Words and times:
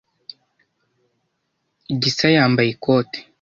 Gisa 2.01 2.27
yambaye 2.35 2.69
ikote. 2.75 3.17